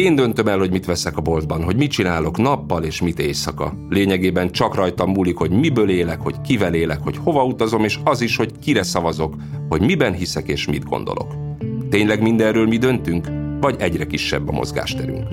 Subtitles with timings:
[0.00, 3.74] Én döntöm el, hogy mit veszek a boltban, hogy mit csinálok nappal és mit éjszaka.
[3.88, 8.20] Lényegében csak rajtam múlik, hogy miből élek, hogy kivel élek, hogy hova utazom, és az
[8.20, 9.34] is, hogy kire szavazok,
[9.68, 11.34] hogy miben hiszek és mit gondolok.
[11.90, 13.26] Tényleg mindenről mi döntünk,
[13.60, 15.24] vagy egyre kisebb a mozgásterünk?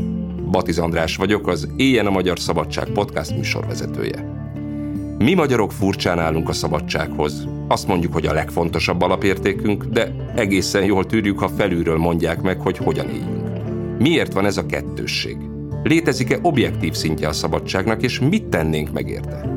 [0.51, 4.45] Batiz András vagyok, az Éjjen a Magyar Szabadság podcast műsorvezetője.
[5.17, 7.47] Mi magyarok furcsán állunk a szabadsághoz.
[7.67, 12.77] Azt mondjuk, hogy a legfontosabb alapértékünk, de egészen jól tűrjük, ha felülről mondják meg, hogy
[12.77, 13.46] hogyan éljünk.
[13.99, 15.37] Miért van ez a kettősség?
[15.83, 19.49] Létezik-e objektív szintje a szabadságnak, és mit tennénk meg érte?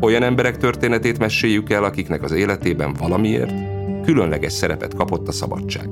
[0.00, 3.54] Olyan emberek történetét meséljük el, akiknek az életében valamiért
[4.04, 5.88] különleges szerepet kapott a szabadság.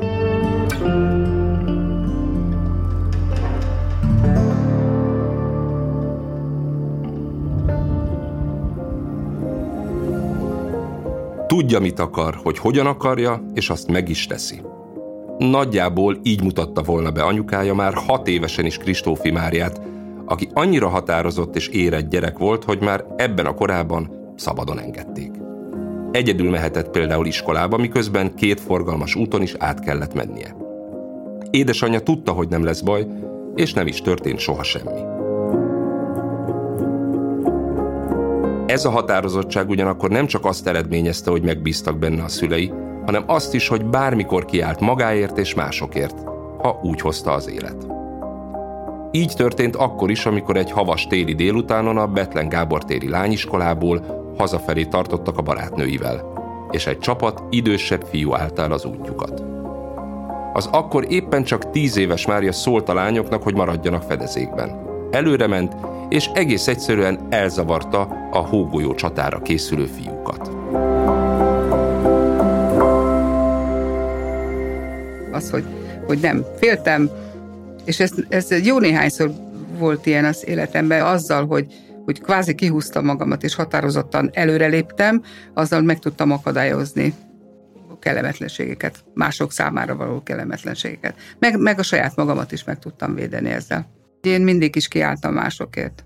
[11.47, 14.61] Tudja, mit akar, hogy hogyan akarja, és azt meg is teszi.
[15.51, 19.81] Nagyjából így mutatta volna be anyukája már hat évesen is Kristófi Máriát,
[20.25, 25.31] aki annyira határozott és érett gyerek volt, hogy már ebben a korában szabadon engedték.
[26.11, 30.57] Egyedül mehetett például iskolába, miközben két forgalmas úton is át kellett mennie.
[31.51, 33.07] Édesanyja tudta, hogy nem lesz baj,
[33.55, 35.01] és nem is történt soha semmi.
[38.67, 42.73] Ez a határozottság ugyanakkor nem csak azt eredményezte, hogy megbíztak benne a szülei,
[43.05, 46.23] hanem azt is, hogy bármikor kiállt magáért és másokért,
[46.59, 47.87] ha úgy hozta az élet.
[49.11, 54.05] Így történt akkor is, amikor egy havas téli délutánon a Betlen Gábor téri lányiskolából
[54.39, 56.33] hazafelé tartottak a barátnőivel,
[56.71, 59.43] és egy csapat idősebb fiú álltál az útjukat.
[60.53, 64.91] Az akkor éppen csak tíz éves Mária szólt a lányoknak, hogy maradjanak fedezékben.
[65.11, 65.77] Előre ment,
[66.09, 70.62] és egész egyszerűen elzavarta a hógolyó csatára készülő fiúkat.
[75.33, 75.65] Az, hogy,
[76.07, 77.11] hogy nem féltem,
[77.85, 79.33] és ez, ez jó néhányszor
[79.79, 81.67] volt ilyen az életemben, azzal, hogy,
[82.05, 85.23] hogy kvázi kihúztam magamat, és határozottan előreléptem,
[85.55, 87.15] azzal meg tudtam akadályozni
[88.03, 91.15] kellemetlenségeket, mások számára való kellemetlenségeket.
[91.39, 93.87] Meg, meg a saját magamat is meg tudtam védeni ezzel.
[94.21, 96.05] Én mindig is kiálltam másokért.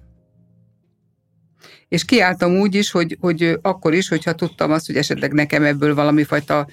[1.88, 5.94] És kiálltam úgy is, hogy, hogy akkor is, hogyha tudtam azt, hogy esetleg nekem ebből
[5.94, 6.66] valami fajta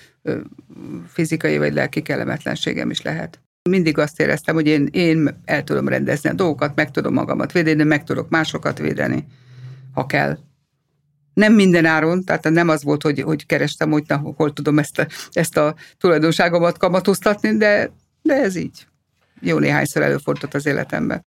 [1.08, 3.42] fizikai vagy lelki kellemetlenségem is lehet.
[3.70, 7.84] Mindig azt éreztem, hogy én, én el tudom rendezni a dolgokat, meg tudom magamat védeni,
[7.84, 9.26] meg tudok másokat védeni,
[9.94, 10.38] ha kell.
[11.34, 15.00] Nem minden áron, tehát nem az volt, hogy, hogy kerestem, hogy na, hol tudom ezt
[15.00, 17.92] a, ezt a tulajdonságomat kamatoztatni, de,
[18.22, 18.88] de ez így.
[19.40, 21.26] Jó néhányszor előfordult az életemben.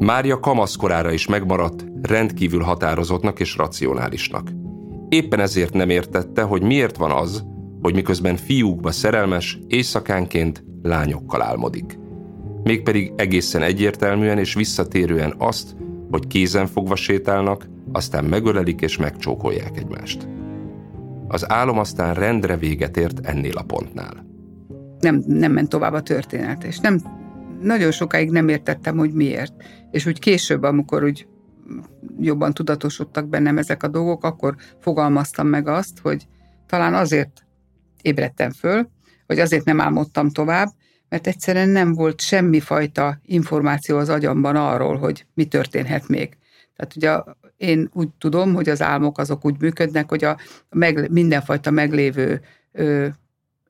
[0.00, 4.50] Mária kamaszkorára is megmaradt, rendkívül határozottnak és racionálisnak.
[5.08, 7.44] Éppen ezért nem értette, hogy miért van az,
[7.82, 11.98] hogy miközben fiúkba szerelmes, éjszakánként lányokkal álmodik.
[12.62, 15.76] Mégpedig egészen egyértelműen és visszatérően azt,
[16.10, 20.28] hogy kézen fogva sétálnak, aztán megölelik és megcsókolják egymást.
[21.28, 24.26] Az álom aztán rendre véget ért ennél a pontnál.
[25.00, 27.19] Nem, nem ment tovább a történet, és nem,
[27.62, 29.52] nagyon sokáig nem értettem, hogy miért.
[29.90, 31.26] És úgy később, amikor úgy
[32.20, 36.26] jobban tudatosodtak bennem ezek a dolgok, akkor fogalmaztam meg azt, hogy
[36.66, 37.46] talán azért
[38.02, 38.88] ébredtem föl,
[39.26, 40.68] hogy azért nem álmodtam tovább,
[41.08, 46.36] mert egyszerűen nem volt semmifajta információ az agyamban arról, hogy mi történhet még.
[46.76, 50.36] Tehát ugye én úgy tudom, hogy az álmok azok úgy működnek, hogy a
[50.70, 52.40] meg, mindenfajta meglévő
[52.72, 53.06] ö,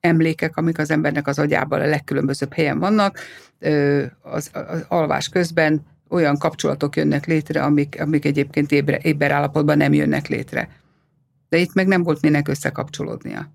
[0.00, 3.18] emlékek, amik az embernek az agyában a legkülönbözőbb helyen vannak,
[4.22, 9.92] az, az alvás közben olyan kapcsolatok jönnek létre, amik, amik egyébként ébre, éber állapotban nem
[9.92, 10.68] jönnek létre.
[11.48, 13.52] De itt meg nem volt minek összekapcsolódnia.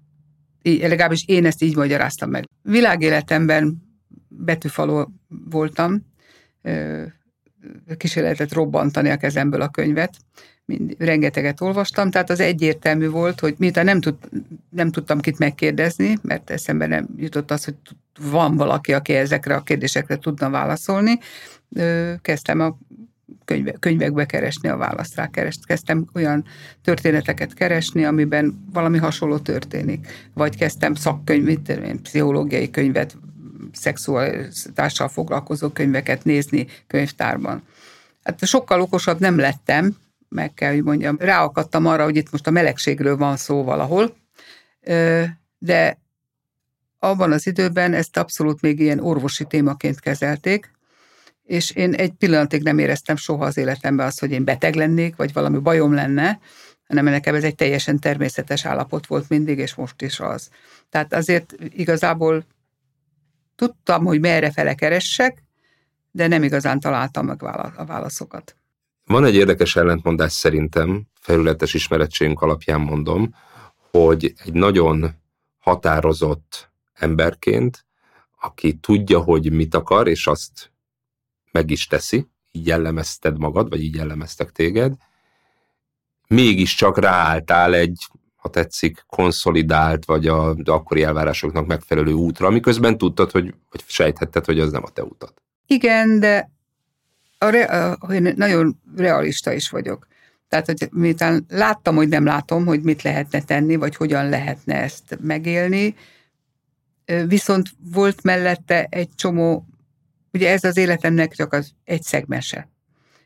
[0.62, 2.46] Így, legalábbis én ezt így magyaráztam meg.
[2.62, 3.84] Világéletemben
[4.28, 6.06] betűfaló voltam,
[7.98, 10.14] kísérletet robbantani a kezemből a könyvet,
[10.66, 14.16] mind, rengeteget olvastam, tehát az egyértelmű volt, hogy miután nem, tud,
[14.70, 17.76] nem tudtam kit megkérdezni, mert eszembe nem jutott az, hogy
[18.32, 21.20] van valaki, aki ezekre a kérdésekre tudna válaszolni,
[22.22, 22.78] kezdtem a
[23.46, 26.46] könyve, könyvekbe keresni a választ rá, kerest, kezdtem olyan
[26.82, 30.08] történeteket keresni, amiben valami hasonló történik.
[30.34, 31.60] Vagy kezdtem szakkönyv,
[32.02, 33.18] pszichológiai könyvet,
[33.76, 37.64] szexualitással foglalkozó könyveket nézni könyvtárban.
[38.24, 39.96] Hát sokkal okosabb nem lettem,
[40.30, 44.16] meg kell, hogy mondjam, ráakadtam arra, hogy itt most a melegségről van szó valahol,
[45.58, 45.98] de
[47.00, 50.72] abban az időben ezt abszolút még ilyen orvosi témaként kezelték,
[51.44, 55.34] és én egy pillanatig nem éreztem soha az életemben azt, hogy én beteg lennék, vagy
[55.34, 56.40] valami bajom lenne,
[56.88, 60.50] hanem nekem ez egy teljesen természetes állapot volt mindig, és most is az.
[60.90, 62.46] Tehát azért igazából
[63.56, 65.44] tudtam, hogy merre fele keressek,
[66.12, 68.56] de nem igazán találtam meg a válaszokat.
[69.06, 73.36] Van egy érdekes ellentmondás szerintem, felületes ismeretségünk alapján mondom,
[73.92, 75.12] hogy egy nagyon
[75.60, 77.86] határozott emberként,
[78.42, 80.72] aki tudja, hogy mit akar, és azt
[81.52, 84.94] meg is teszi, így jellemezted magad, vagy így jellemeztek téged,
[86.28, 88.08] mégiscsak ráálltál egy,
[88.46, 94.60] ha tetszik, konszolidált, vagy a akkori elvárásoknak megfelelő útra, miközben tudtad, hogy, vagy sejthetted, hogy
[94.60, 95.42] az nem a te utat.
[95.68, 96.50] Igen, de
[97.38, 100.08] a re, a, én nagyon realista is vagyok.
[100.48, 105.18] Tehát, hogy miután láttam, hogy nem látom, hogy mit lehetne tenni, vagy hogyan lehetne ezt
[105.22, 105.96] megélni,
[107.28, 109.66] viszont volt mellette egy csomó,
[110.34, 112.70] ugye ez az életemnek csak az egy szegmese.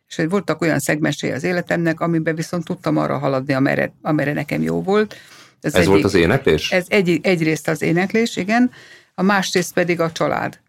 [0.09, 4.61] És hogy voltak olyan szegmesei az életemnek, amiben viszont tudtam arra haladni, amerre, amerre nekem
[4.61, 5.15] jó volt.
[5.61, 6.71] Ez, ez egyik, volt az éneklés?
[6.71, 8.71] Ez egy, egyrészt az éneklés, igen,
[9.15, 10.59] a másrészt pedig a család.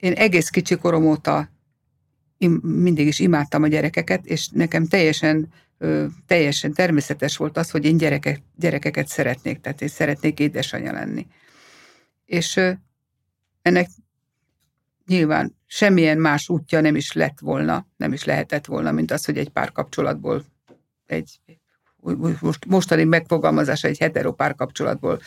[0.00, 1.50] Én egész kicsi korom óta
[2.62, 5.52] mindig is imádtam a gyerekeket, és nekem teljesen,
[6.26, 11.26] teljesen természetes volt az, hogy én gyerekek, gyerekeket szeretnék, tehát én szeretnék édesanyja lenni.
[12.24, 12.60] És
[13.62, 13.88] ennek
[15.06, 19.38] nyilván semmilyen más útja nem is lett volna, nem is lehetett volna, mint az, hogy
[19.38, 20.44] egy párkapcsolatból,
[21.06, 21.40] egy
[22.40, 25.20] most, mostani megfogalmazása egy hetero párkapcsolatból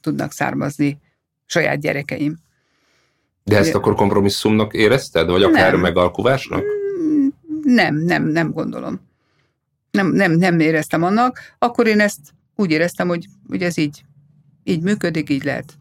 [0.00, 0.98] tudnak származni
[1.46, 2.36] saját gyerekeim.
[3.44, 5.80] De ezt akkor kompromisszumnak érezted, vagy akár nem.
[5.80, 6.62] megalkuvásnak?
[7.02, 7.26] Mm,
[7.62, 9.00] nem, nem, nem gondolom.
[9.90, 11.38] Nem, nem, nem éreztem annak.
[11.58, 12.20] Akkor én ezt
[12.56, 14.04] úgy éreztem, hogy, hogy ez így,
[14.64, 15.78] így működik, így lehet.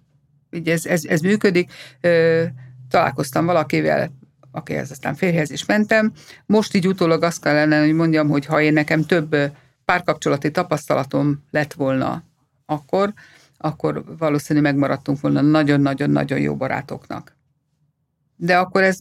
[0.51, 1.72] Így ez, ez, ez működik.
[2.01, 2.44] Ö,
[2.94, 4.12] találkoztam valakivel,
[4.51, 6.12] akihez aztán férjhez is mentem.
[6.45, 9.36] Most így utólag azt kellene, hogy mondjam, hogy ha én nekem több
[9.86, 12.24] párkapcsolati tapasztalatom lett volna
[12.66, 13.13] akkor,
[13.57, 17.36] akkor valószínűleg megmaradtunk volna nagyon-nagyon-nagyon jó barátoknak
[18.36, 19.00] de akkor ez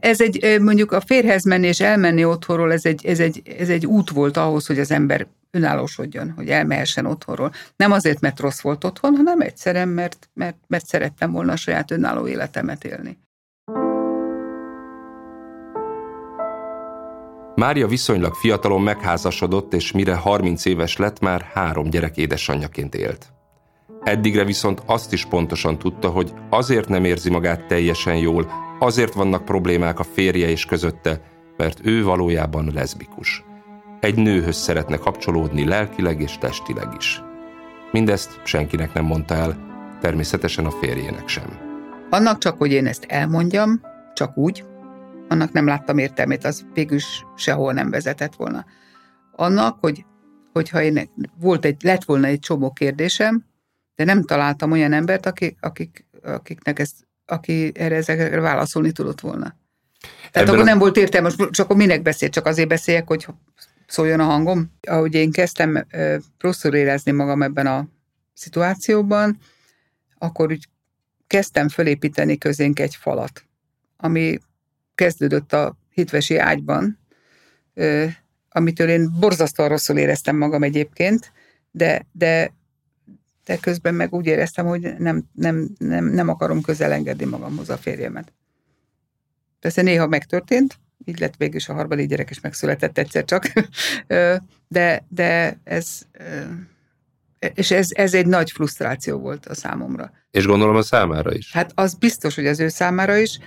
[0.00, 3.86] ez egy, mondjuk a férhez menni és elmenni otthonról, ez egy, ez, egy, ez egy
[3.86, 7.52] út volt ahhoz, hogy az ember önállósodjon, hogy elmehessen otthonról.
[7.76, 11.90] Nem azért, mert rossz volt otthon, hanem egyszerűen, mert, mert, mert szerettem volna a saját
[11.90, 13.18] önálló életemet élni.
[17.54, 23.32] Mária viszonylag fiatalon megházasodott, és mire 30 éves lett, már három gyerek édesanyjaként élt.
[24.02, 28.50] Eddigre viszont azt is pontosan tudta, hogy azért nem érzi magát teljesen jól,
[28.84, 31.20] azért vannak problémák a férje és közötte,
[31.56, 33.44] mert ő valójában leszbikus.
[34.00, 37.22] Egy nőhöz szeretne kapcsolódni lelkileg és testileg is.
[37.92, 39.58] Mindezt senkinek nem mondta el,
[40.00, 41.58] természetesen a férjének sem.
[42.10, 43.80] Annak csak, hogy én ezt elmondjam,
[44.14, 44.64] csak úgy,
[45.28, 46.98] annak nem láttam értelmét, az végül
[47.36, 48.64] sehol nem vezetett volna.
[49.36, 50.04] Annak, hogy
[50.52, 51.10] hogyha én
[51.40, 53.44] volt egy, lett volna egy csomó kérdésem,
[53.94, 56.94] de nem találtam olyan embert, akik, akik, akiknek ezt,
[57.26, 59.56] aki erre ezekre válaszolni tudott volna.
[60.00, 63.26] Tehát Ebben akkor nem volt értelme, csak akkor minek beszél, csak azért beszéljek, hogy
[63.86, 64.72] szóljon a hangom.
[64.82, 65.86] Ahogy én kezdtem
[66.38, 67.88] rosszul érezni magam ebben a
[68.34, 69.38] szituációban,
[70.18, 70.68] akkor úgy
[71.26, 73.44] kezdtem fölépíteni közénk egy falat,
[73.96, 74.38] ami
[74.94, 76.98] kezdődött a hitvesi ágyban,
[78.48, 81.32] amitől én borzasztóan rosszul éreztem magam egyébként,
[81.70, 82.52] de, de
[83.44, 88.32] de közben meg úgy éreztem, hogy nem, nem, nem, nem akarom közelengedni magamhoz a férjemet.
[89.60, 93.52] Persze néha megtörtént, így lett végül is a harmadik gyerek is megszületett egyszer csak,
[94.68, 96.00] de, de ez,
[97.54, 100.12] és ez, ez egy nagy frusztráció volt a számomra.
[100.30, 101.52] És gondolom a számára is.
[101.52, 103.38] Hát az biztos, hogy az ő számára is.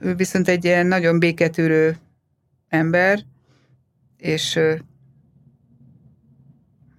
[0.00, 1.96] Ő viszont egy ilyen nagyon béketűrő
[2.68, 3.20] ember,
[4.16, 4.58] és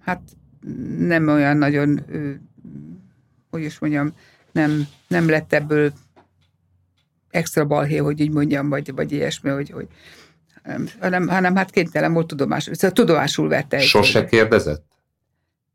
[0.00, 0.20] hát
[0.98, 2.04] nem olyan nagyon,
[3.50, 4.12] hogy is mondjam,
[4.52, 5.92] nem, nem lett ebből
[7.30, 9.88] extra balhé, hogy így mondjam, vagy, vagy ilyesmi, hogy, hogy
[11.00, 13.78] hanem, hanem hát kénytelen volt tudomásul, szóval tudomásul vette.
[13.78, 14.84] Sose kérdezett?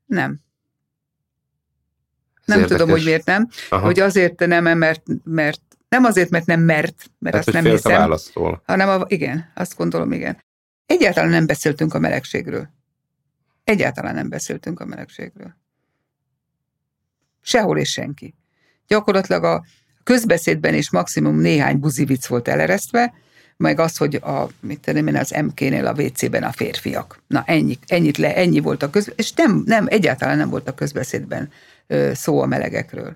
[0.05, 0.39] Nem.
[2.35, 2.77] Ez nem érdekes.
[2.77, 3.47] tudom, hogy miért nem.
[3.69, 3.85] Aha.
[3.85, 7.91] Hogy azért nem, mert, mert nem azért, mert nem mert, mert hát, azt nem hiszem.
[7.91, 8.61] Választól.
[8.65, 10.43] Hanem a, igen, azt gondolom, igen.
[10.85, 12.69] Egyáltalán nem beszéltünk a melegségről.
[13.63, 15.55] Egyáltalán nem beszéltünk a melegségről.
[17.41, 18.35] Sehol és senki.
[18.87, 19.65] Gyakorlatilag a
[20.03, 23.13] közbeszédben is maximum néhány buzivic volt eleresztve,
[23.57, 27.21] meg az, hogy a, mit tudom én, az MK-nél a WC-ben a férfiak.
[27.27, 30.73] Na ennyi, ennyit le, ennyi volt a közbeszéd, és nem, nem, egyáltalán nem volt a
[30.73, 31.51] közbeszédben
[31.87, 33.15] ö, szó a melegekről.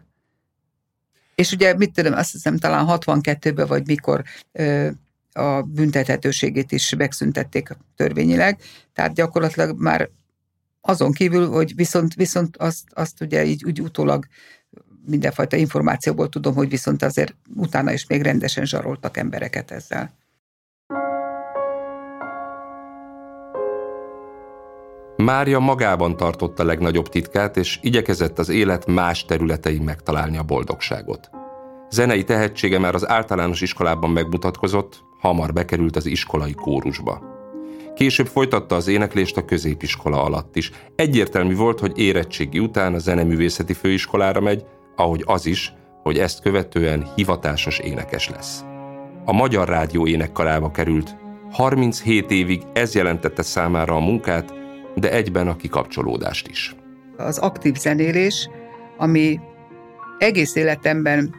[1.35, 4.89] És ugye, mit tudom, azt hiszem talán 62-ben, vagy mikor ö,
[5.33, 8.61] a büntethetőségét is megszüntették törvényileg,
[8.93, 10.09] tehát gyakorlatilag már
[10.81, 14.25] azon kívül, hogy viszont, viszont azt, azt ugye így úgy utólag
[15.05, 20.15] mindenfajta információból tudom, hogy viszont azért utána is még rendesen zsaroltak embereket ezzel.
[25.17, 31.29] Mária magában tartotta legnagyobb titkát, és igyekezett az élet más területein megtalálni a boldogságot.
[31.89, 37.36] Zenei tehetsége már az általános iskolában megmutatkozott, hamar bekerült az iskolai kórusba.
[37.97, 40.71] Később folytatta az éneklést a középiskola alatt is.
[40.95, 45.73] Egyértelmű volt, hogy érettségi után a zeneművészeti főiskolára megy, ahogy az is,
[46.03, 48.63] hogy ezt követően hivatásos énekes lesz.
[49.25, 51.15] A Magyar Rádió énekkarába került.
[51.51, 54.53] 37 évig ez jelentette számára a munkát,
[54.95, 56.75] de egyben a kikapcsolódást is.
[57.17, 58.49] Az aktív zenélés,
[58.97, 59.39] ami
[60.17, 61.35] egész életemben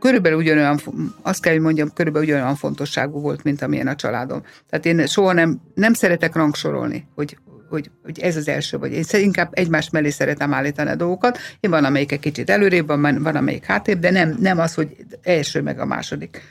[0.00, 0.80] körülbelül ugyanolyan,
[1.22, 4.42] azt kell, hogy mondjam, körülbelül ugyanolyan fontosságú volt, mint amilyen a családom.
[4.68, 7.38] Tehát én soha nem, nem szeretek rangsorolni, hogy,
[7.68, 11.38] hogy, hogy ez az első, vagy én inkább egymás mellé szeretem állítani a dolgokat.
[11.60, 14.96] Én van, amelyik egy kicsit előrébb, van, van amelyik hátrébb, de nem, nem az, hogy
[15.22, 16.42] első meg a második.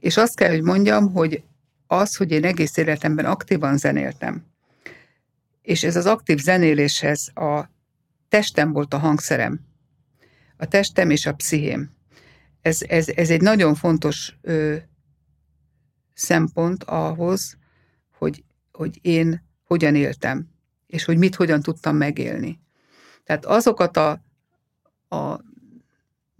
[0.00, 1.42] És azt kell, hogy mondjam, hogy
[1.86, 4.44] az, hogy én egész életemben aktívan zenéltem,
[5.62, 7.70] és ez az aktív zenéléshez a
[8.28, 9.60] testem volt a hangszerem.
[10.56, 11.90] A testem és a pszichém.
[12.64, 14.76] Ez, ez, ez egy nagyon fontos ö,
[16.14, 17.56] szempont ahhoz,
[18.18, 20.48] hogy, hogy én hogyan éltem,
[20.86, 22.60] és hogy mit hogyan tudtam megélni.
[23.24, 24.24] Tehát azokat a,
[25.08, 25.40] a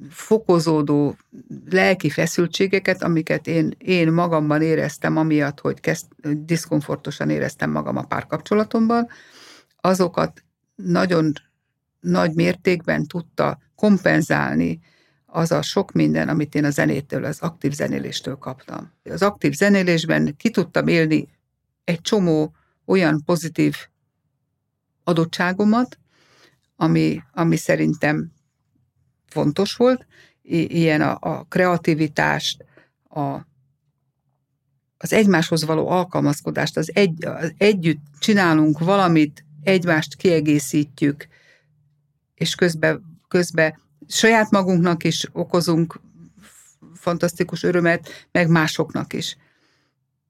[0.09, 1.17] fokozódó
[1.71, 9.09] lelki feszültségeket, amiket én, én magamban éreztem, amiatt, hogy kezd, diszkomfortosan éreztem magam a párkapcsolatomban,
[9.81, 11.33] azokat nagyon
[12.01, 14.81] nagy mértékben tudta kompenzálni
[15.35, 18.93] az a sok minden, amit én a zenétől, az aktív zenéléstől kaptam.
[19.03, 21.29] Az aktív zenélésben ki tudtam élni
[21.85, 23.77] egy csomó olyan pozitív
[25.05, 25.99] adottságomat,
[26.77, 28.33] ami, ami szerintem
[29.27, 30.07] fontos volt,
[30.43, 32.65] ilyen a, a kreativitást,
[33.09, 33.21] a,
[34.97, 41.27] az egymáshoz való alkalmazkodást, az, egy, az együtt csinálunk valamit, egymást kiegészítjük,
[42.35, 46.01] és közben, közben saját magunknak is okozunk
[46.95, 49.37] fantasztikus örömet, meg másoknak is.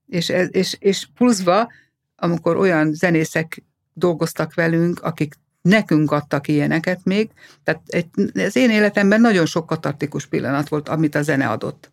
[0.07, 1.73] És, és, és pluszba,
[2.17, 3.63] amikor olyan zenészek
[3.93, 7.31] dolgoztak velünk, akik nekünk adtak ilyeneket még,
[7.63, 11.93] tehát egy, az én életemben nagyon sok katartikus pillanat volt, amit a zene adott.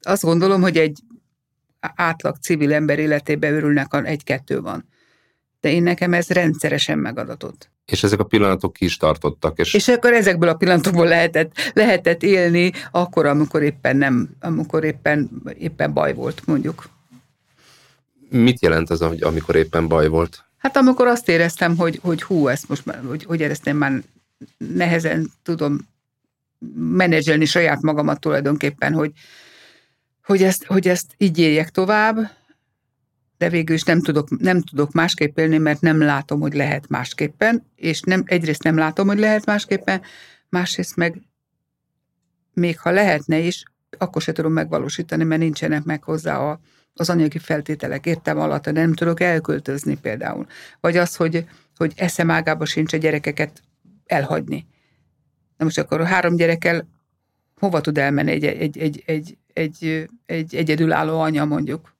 [0.00, 1.00] Azt gondolom, hogy egy
[1.80, 4.84] átlag civil ember életében örülnek, egy-kettő van.
[5.64, 7.70] De én nekem ez rendszeresen megadatott.
[7.84, 9.58] És ezek a pillanatok ki is tartottak.
[9.58, 15.30] És, és akkor ezekből a pillanatokból lehetett, lehetett élni, akkor, amikor éppen nem, amikor éppen,
[15.58, 16.88] éppen baj volt, mondjuk.
[18.30, 20.44] Mit jelent az, hogy amikor éppen baj volt?
[20.58, 24.02] Hát amikor azt éreztem, hogy, hogy hú, ezt most már, hogy, hogy éreztem már
[24.56, 25.78] nehezen tudom
[26.76, 29.12] menedzselni saját magamat tulajdonképpen, hogy,
[30.24, 32.16] hogy, ezt, hogy ezt így éljek tovább,
[33.38, 37.66] de végül is nem tudok, nem tudok másképp élni, mert nem látom, hogy lehet másképpen,
[37.76, 40.02] és nem, egyrészt nem látom, hogy lehet másképpen,
[40.48, 41.20] másrészt meg
[42.54, 43.62] még ha lehetne is,
[43.98, 46.60] akkor se tudom megvalósítani, mert nincsenek meg hozzá a,
[46.94, 50.46] az anyagi feltételek értem alatt, nem tudok elköltözni például.
[50.80, 51.44] Vagy az, hogy,
[51.76, 53.62] hogy eszem ágába sincs a gyerekeket
[54.06, 54.66] elhagyni.
[55.56, 56.88] Na most akkor a három gyerekkel
[57.56, 61.94] hova tud elmenni egy, egy, egy, egy, egy, egy egyedülálló anya mondjuk?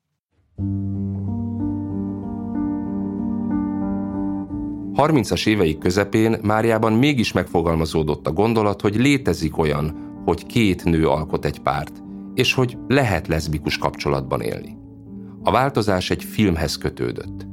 [4.96, 11.44] 30-as éveik közepén Máriában mégis megfogalmazódott a gondolat, hogy létezik olyan, hogy két nő alkot
[11.44, 12.02] egy párt,
[12.34, 14.76] és hogy lehet leszbikus kapcsolatban élni.
[15.42, 17.46] A változás egy filmhez kötődött.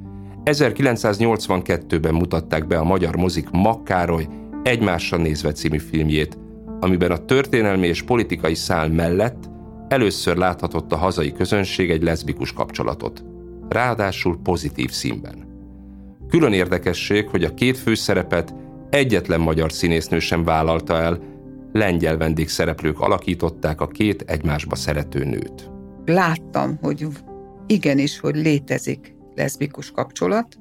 [0.44, 4.28] 1982-ben mutatták be a magyar mozik Makkároly
[4.64, 6.38] Egymásra nézve című filmjét,
[6.80, 9.50] amiben a történelmi és politikai szál mellett
[9.88, 13.24] először láthatott a hazai közönség egy leszbikus kapcsolatot.
[13.70, 15.51] Ráadásul pozitív színben.
[16.32, 18.54] Külön érdekesség, hogy a két főszerepet
[18.90, 21.20] egyetlen magyar színésznő sem vállalta el,
[21.72, 25.70] lengyel vendégszereplők alakították a két egymásba szerető nőt.
[26.06, 27.08] Láttam, hogy
[27.68, 30.60] igenis, hogy létezik leszbikus kapcsolat,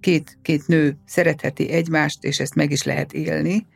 [0.00, 3.66] két, két nő szeretheti egymást, és ezt meg is lehet élni.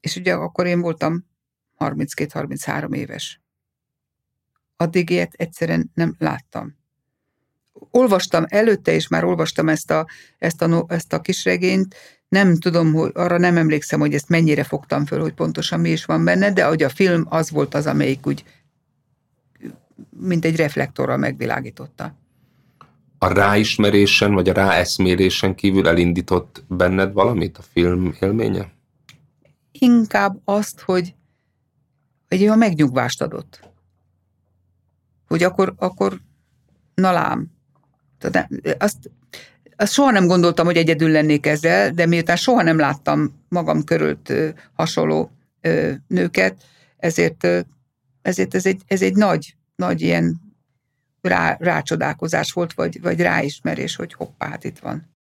[0.00, 1.26] És ugye akkor én voltam
[1.78, 3.40] 32-33 éves.
[4.76, 6.77] Addig ilyet egyszerűen nem láttam
[7.90, 10.06] olvastam előtte, és már olvastam ezt a,
[10.38, 11.94] ezt a, ezt a kisregényt,
[12.28, 16.04] nem tudom, hogy arra nem emlékszem, hogy ezt mennyire fogtam föl, hogy pontosan mi is
[16.04, 18.44] van benne, de hogy a film az volt az, amelyik úgy
[20.20, 22.14] mint egy reflektorral megvilágította.
[23.18, 28.72] A ráismerésen, vagy a ráeszmélésen kívül elindított benned valamit a film élménye?
[29.72, 31.14] Inkább azt, hogy
[32.28, 33.70] egy olyan megnyugvást adott.
[35.26, 36.20] Hogy akkor, akkor
[36.94, 37.50] na lám.
[38.18, 38.48] Tehát
[38.78, 38.96] azt,
[39.76, 44.32] azt soha nem gondoltam, hogy egyedül lennék ezzel, de miután soha nem láttam magam körült
[44.72, 45.30] hasonló
[46.06, 46.56] nőket,
[46.96, 47.48] ezért,
[48.22, 50.40] ezért ez, egy, ez egy nagy, nagy ilyen
[51.20, 55.16] rá, rácsodálkozás volt, vagy, vagy ráismerés, hogy hoppá, hát itt van.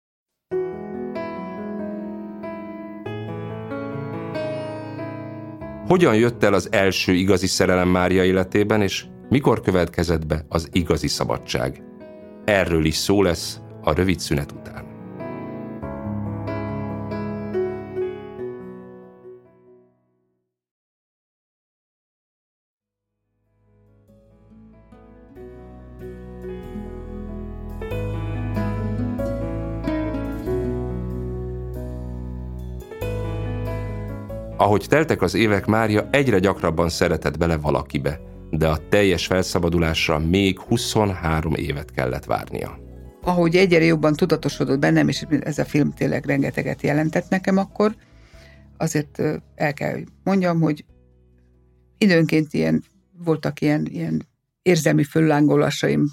[5.86, 11.08] Hogyan jött el az első igazi szerelem Mária életében, és mikor következett be az igazi
[11.08, 11.82] szabadság?
[12.44, 14.90] Erről is szó lesz a rövid szünet után.
[34.56, 38.20] Ahogy teltek az évek, Mária egyre gyakrabban szeretett bele valakibe,
[38.56, 42.78] de a teljes felszabadulásra még 23 évet kellett várnia.
[43.22, 47.94] Ahogy egyre jobban tudatosodott bennem, és ez a film tényleg rengeteget jelentett nekem akkor,
[48.76, 49.22] azért
[49.54, 50.84] el kell, hogy mondjam, hogy
[51.98, 52.84] időnként ilyen,
[53.24, 54.26] voltak ilyen, ilyen
[54.62, 56.08] érzelmi föllángolásaim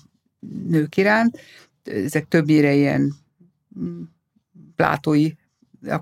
[0.67, 1.39] nők iránt,
[1.83, 3.13] ezek többnyire ilyen
[3.79, 4.01] mm,
[4.75, 5.31] plátói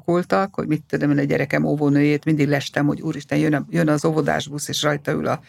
[0.05, 3.89] voltak, hogy mit tudom én, a gyerekem óvónőjét mindig lestem, hogy úristen, jön, a, jön
[3.89, 5.41] az óvodásbusz, és rajta ül a,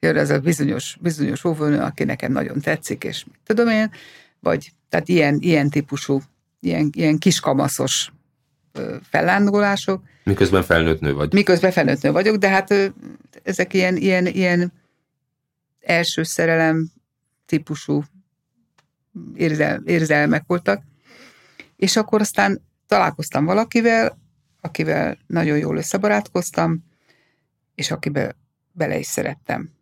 [0.00, 3.90] jön ez a bizonyos, bizonyos óvónő, aki nekem nagyon tetszik, és mit tudom én,
[4.40, 6.20] vagy tehát ilyen, ilyen típusú,
[6.60, 8.12] ilyen, ilyen kiskamaszos
[9.02, 10.02] fellándulások.
[10.24, 11.32] Miközben felnőtt nő vagy.
[11.32, 12.74] Miközben felnőtt nő vagyok, de hát
[13.42, 14.72] ezek ilyen, ilyen, ilyen
[15.80, 16.90] első szerelem
[17.46, 18.04] típusú
[19.34, 20.82] érzel, érzelmek voltak.
[21.76, 24.18] És akkor aztán találkoztam valakivel,
[24.60, 26.84] akivel nagyon jól összebarátkoztam,
[27.74, 28.36] és akibe
[28.72, 29.77] bele is szerettem.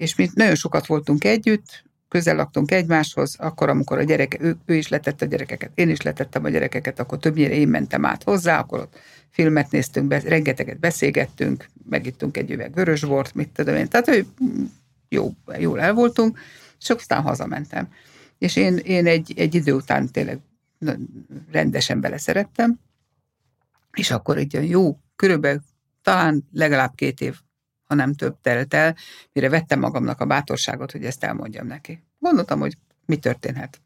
[0.00, 4.74] És mi nagyon sokat voltunk együtt, közel laktunk egymáshoz, akkor, amikor a gyereke, ő, ő
[4.74, 8.58] is letette a gyerekeket, én is letettem a gyerekeket, akkor többnyire én mentem át hozzá,
[8.58, 8.98] akkor ott
[9.30, 13.88] filmet néztünk, be, rengeteget beszélgettünk, megittünk egy üveg vörösbort, mit tudom én.
[13.88, 14.26] Tehát ő,
[15.08, 16.38] jó, jól el voltunk,
[16.78, 17.88] és aztán hazamentem.
[18.38, 20.38] És én, én egy, egy idő után tényleg
[21.50, 22.78] rendesen beleszerettem,
[23.92, 25.60] és akkor egy jó, körülbelül
[26.02, 27.36] talán legalább két év,
[27.90, 28.96] ha nem több telt el,
[29.32, 32.04] mire vettem magamnak a bátorságot, hogy ezt elmondjam neki.
[32.18, 32.76] Gondoltam, hogy
[33.06, 33.80] mi történhet.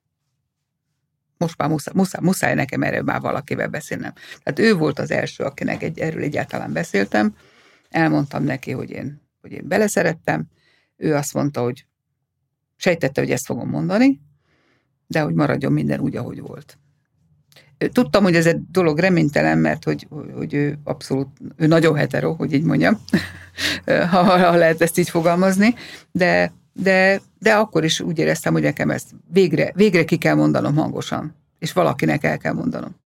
[1.37, 4.13] Most már muszáj, muszáj, muszáj nekem erről már valakivel beszélnem.
[4.43, 7.37] Tehát ő volt az első, akinek egy, erről egyáltalán beszéltem.
[7.91, 10.47] Elmondtam neki, hogy én, hogy én beleszerettem.
[10.97, 11.87] Ő azt mondta, hogy
[12.77, 14.21] sejtette, hogy ezt fogom mondani,
[15.07, 16.79] de hogy maradjon minden úgy, ahogy volt.
[17.93, 22.53] Tudtam, hogy ez egy dolog reménytelen, mert hogy, hogy ő abszolút, ő nagyon hetero, hogy
[22.53, 23.01] így mondjam,
[24.11, 25.75] ha, ha lehet ezt így fogalmazni,
[26.13, 30.75] de, de, de akkor is úgy éreztem, hogy nekem ezt végre, végre ki kell mondanom
[30.75, 33.03] hangosan, és valakinek el kell mondanom.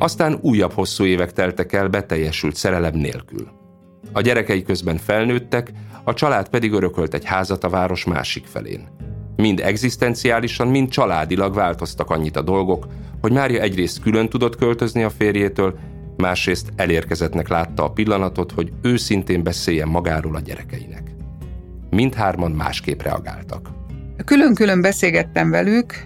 [0.00, 3.57] Aztán újabb hosszú évek teltek el beteljesült szerelem nélkül.
[4.12, 5.72] A gyerekei közben felnőttek,
[6.04, 8.88] a család pedig örökölt egy házat a város másik felén.
[9.36, 12.86] Mind egzisztenciálisan, mind családilag változtak annyit a dolgok,
[13.20, 15.78] hogy Mária egyrészt külön tudott költözni a férjétől,
[16.16, 21.10] másrészt elérkezettnek látta a pillanatot, hogy őszintén beszéljen magáról a gyerekeinek.
[21.90, 23.70] Mindhárman másképp reagáltak.
[24.24, 26.04] Külön-külön beszélgettem velük,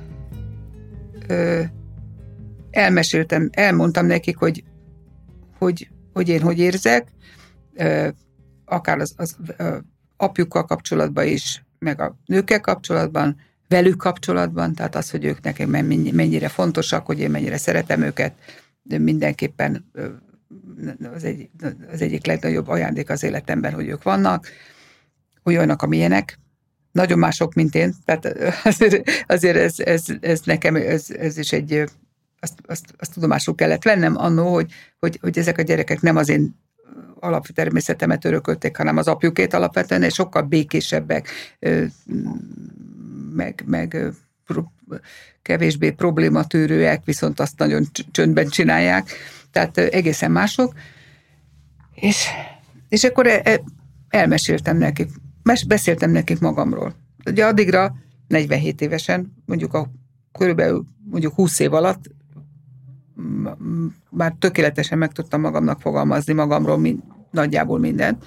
[1.26, 1.60] ö,
[2.70, 4.64] elmeséltem, elmondtam nekik, hogy,
[5.58, 7.12] hogy, hogy én hogy érzek,
[8.64, 9.36] akár az, az
[10.16, 13.36] apjukkal kapcsolatban is, meg a nőkkel kapcsolatban,
[13.68, 15.68] velük kapcsolatban, tehát az, hogy ők nekem
[16.12, 18.34] mennyire fontosak, hogy én mennyire szeretem őket,
[18.82, 19.90] de mindenképpen
[21.14, 21.50] az, egy,
[21.92, 24.48] az egyik legnagyobb ajándék az életemben, hogy ők vannak,
[25.44, 26.38] olyanok, amilyenek,
[26.92, 28.26] nagyon mások, mint én, tehát
[28.64, 31.84] azért, azért ez, ez, ez nekem, ez, ez is egy,
[32.40, 36.28] azt, azt, azt tudomásul kellett vennem annó, hogy, hogy, hogy ezek a gyerekek nem az
[36.28, 36.54] én
[37.22, 41.28] alaptermészetemet örökölték, hanem az apjukét alapvetően, és sokkal békésebbek,
[43.34, 43.96] meg, meg
[45.42, 49.10] kevésbé problématűrőek, viszont azt nagyon csöndben csinálják,
[49.50, 50.74] tehát egészen mások.
[51.94, 52.26] És,
[52.88, 53.62] és akkor e, e,
[54.08, 55.10] elmeséltem nekik,
[55.66, 56.94] beszéltem nekik magamról.
[57.26, 57.94] Ugye addigra
[58.28, 59.90] 47 évesen, mondjuk a
[60.38, 62.10] körülbelül mondjuk 20 év alatt
[64.10, 68.24] már tökéletesen meg tudtam magamnak fogalmazni magamról, mint nagyjából mindent.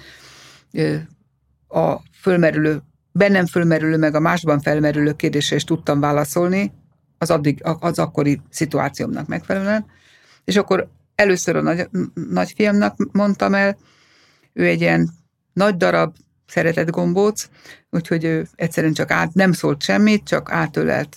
[1.68, 6.72] A fölmerülő, bennem fölmerülő, meg a másban felmerülő kérdésre is tudtam válaszolni,
[7.18, 9.86] az, addig, az akkori szituációmnak megfelelően.
[10.44, 11.88] És akkor először a nagy,
[12.30, 13.76] nagyfiamnak mondtam el,
[14.52, 15.10] ő egy ilyen
[15.52, 16.14] nagy darab,
[16.46, 17.48] szeretett gombóc,
[17.90, 21.16] úgyhogy ő egyszerűen csak át, nem szólt semmit, csak átölelt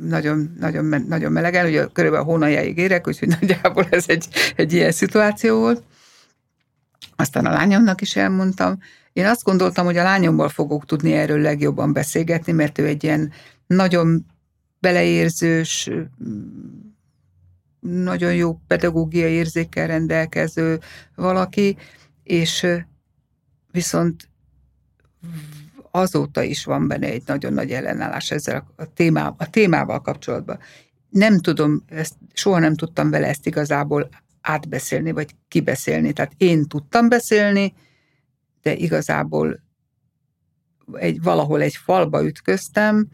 [0.00, 4.92] nagyon, nagyon, nagyon melegen, ugye körülbelül a hónaljáig érek, úgyhogy nagyjából ez egy, egy ilyen
[4.92, 5.82] szituáció volt.
[7.16, 8.78] Aztán a lányomnak is elmondtam.
[9.12, 13.32] Én azt gondoltam, hogy a lányommal fogok tudni erről legjobban beszélgetni, mert ő egy ilyen
[13.66, 14.26] nagyon
[14.78, 15.90] beleérzős,
[17.80, 20.80] nagyon jó pedagógiai érzékkel rendelkező
[21.14, 21.76] valaki,
[22.22, 22.66] és
[23.70, 24.28] viszont
[25.90, 30.58] azóta is van benne egy nagyon nagy ellenállás ezzel a, témával, a témával kapcsolatban.
[31.10, 34.08] Nem tudom, ezt, soha nem tudtam vele ezt igazából
[34.46, 36.12] átbeszélni, vagy kibeszélni.
[36.12, 37.74] Tehát én tudtam beszélni,
[38.62, 39.62] de igazából
[40.92, 43.08] egy, valahol egy falba ütköztem,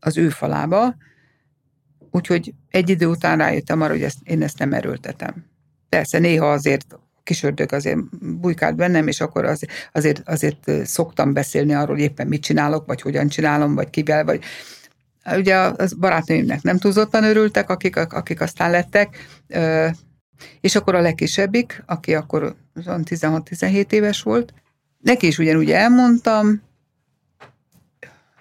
[0.00, 0.96] az ő falába,
[2.10, 5.44] úgyhogy egy idő után rájöttem arra, hogy ezt, én ezt nem erőltetem.
[5.88, 11.94] Persze néha azért kisördög azért bujkált bennem, és akkor az, azért, azért szoktam beszélni arról,
[11.94, 14.44] hogy éppen mit csinálok, vagy hogyan csinálom, vagy kivel, vagy
[15.36, 19.16] ugye a barátnőimnek nem túlzottan örültek, akik, akik aztán lettek,
[20.60, 24.54] és akkor a legkisebbik, aki akkor 16-17 éves volt,
[25.00, 26.62] neki is ugyanúgy elmondtam,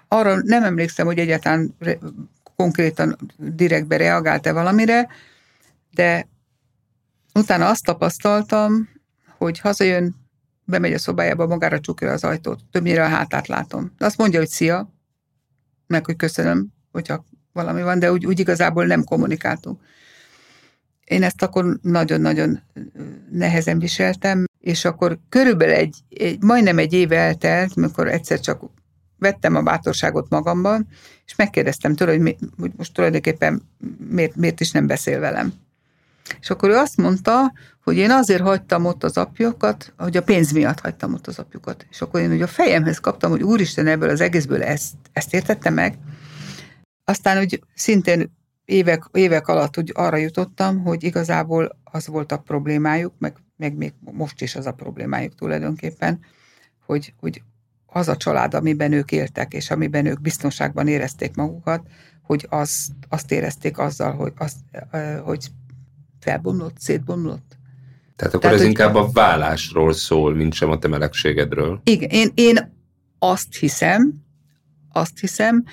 [0.08, 1.76] arra nem emlékszem, hogy egyáltalán
[2.56, 5.08] konkrétan direktbe reagált-e valamire,
[5.92, 6.28] de
[7.34, 8.90] utána azt tapasztaltam,
[9.38, 10.16] hogy hazajön,
[10.66, 13.92] bemegy a szobájába, magára csukja az ajtót, többnyire a hátát látom.
[13.98, 14.94] Azt mondja, hogy szia,
[15.88, 19.82] meg hogy köszönöm, hogyha valami van, de úgy, úgy igazából nem kommunikáltunk.
[21.14, 22.62] Én ezt akkor nagyon-nagyon
[23.32, 28.62] nehezen viseltem, és akkor körülbelül egy, egy, majdnem egy év eltelt, mikor egyszer csak
[29.18, 30.88] vettem a bátorságot magamban,
[31.26, 33.62] és megkérdeztem tőle, hogy, mi, hogy most tulajdonképpen
[34.10, 35.54] miért, miért is nem beszél velem.
[36.40, 40.52] És akkor ő azt mondta, hogy én azért hagytam ott az apjukat, hogy a pénz
[40.52, 41.86] miatt hagytam ott az apjukat.
[41.90, 45.70] És akkor én ugye a fejemhez kaptam, hogy úristen, ebből az egészből ezt, ezt értette
[45.70, 45.98] meg.
[47.04, 48.32] Aztán úgy szintén
[48.66, 53.94] évek, évek alatt úgy arra jutottam, hogy igazából az volt a problémájuk, meg, meg még
[54.00, 56.20] most is az a problémájuk tulajdonképpen,
[56.86, 57.42] hogy, hogy
[57.86, 61.88] az a család, amiben ők éltek, és amiben ők biztonságban érezték magukat,
[62.22, 64.56] hogy azt, azt érezték azzal, hogy, azt,
[65.24, 65.48] hogy
[66.20, 67.58] felbomlott, szétbomlott.
[68.16, 71.82] Tehát akkor Tehát, ez inkább a vállásról szól, mint sem a te melegségedről.
[71.84, 72.74] Igen, én, én
[73.20, 74.14] azt hiszem,
[74.92, 75.64] azt hiszem,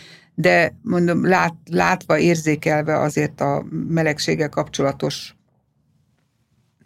[0.41, 5.35] de mondom, lát, látva, érzékelve azért a melegséggel kapcsolatos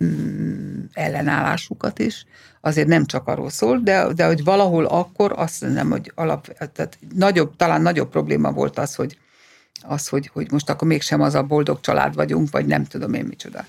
[0.04, 2.26] mm, ellenállásukat is,
[2.60, 6.98] azért nem csak arról szól, de, de hogy valahol akkor azt nem, hogy alap, tehát
[7.14, 9.18] nagyobb, talán nagyobb probléma volt az, hogy,
[9.82, 13.24] az, hogy, hogy most akkor mégsem az a boldog család vagyunk, vagy nem tudom én
[13.24, 13.64] micsoda.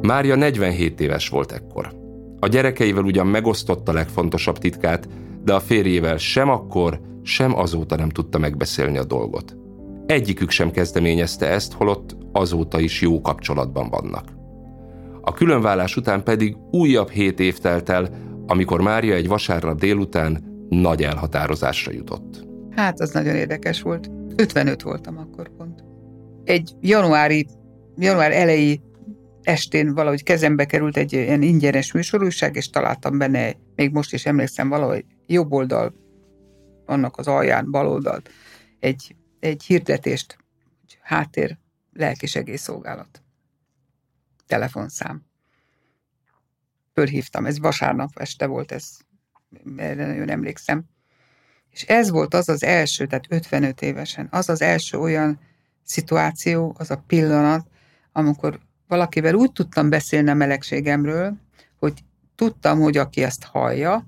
[0.00, 1.96] Mária 47 éves volt ekkor.
[2.40, 5.08] A gyerekeivel ugyan megosztotta legfontosabb titkát,
[5.44, 9.56] de a férjével sem akkor, sem azóta nem tudta megbeszélni a dolgot.
[10.06, 14.24] Egyikük sem kezdeményezte ezt, holott azóta is jó kapcsolatban vannak.
[15.20, 18.08] A különvállás után pedig újabb hét év telt el,
[18.46, 22.46] amikor Mária egy vasárnap délután nagy elhatározásra jutott.
[22.70, 24.10] Hát, az nagyon érdekes volt.
[24.36, 25.84] 55 voltam akkor pont.
[26.44, 27.46] Egy januári,
[27.96, 28.80] január elejé
[29.42, 34.68] estén valahogy kezembe került egy ilyen ingyenes műsorúság, és találtam benne, még most is emlékszem
[34.68, 35.94] valahogy jobb oldal,
[36.86, 38.30] annak az alján, bal oldalt,
[38.78, 40.38] egy, egy hirdetést,
[41.00, 41.58] háttér
[41.92, 43.22] lelkisegélyszolgálat
[44.46, 45.26] telefonszám.
[46.94, 48.96] Fölhívtam, ez vasárnap este volt, ez,
[49.76, 50.84] erre nagyon emlékszem.
[51.70, 55.40] És ez volt az az első, tehát 55 évesen, az az első olyan
[55.82, 57.68] szituáció, az a pillanat,
[58.12, 61.36] amikor valakivel úgy tudtam beszélni a melegségemről,
[61.78, 64.06] hogy tudtam, hogy aki ezt hallja,